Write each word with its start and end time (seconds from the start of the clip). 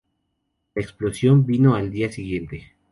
La 0.73 0.81
explosión 0.81 1.45
vino 1.45 1.75
al 1.75 1.91
día 1.91 2.11
siguiente. 2.11 2.71